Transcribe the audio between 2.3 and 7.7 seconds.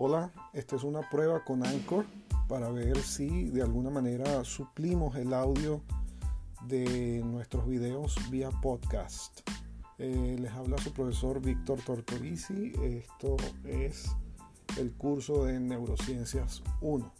para ver si de alguna manera suplimos el audio de nuestros